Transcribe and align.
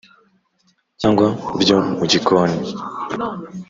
cyangwa 1.01 1.25
byo 1.61 1.77
mu 1.97 2.05
gikoni. 2.11 2.57